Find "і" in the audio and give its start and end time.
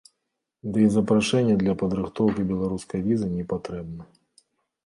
0.85-0.85